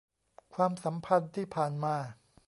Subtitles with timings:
[0.53, 1.95] ความสัมพันธ์ที่ผ่านมา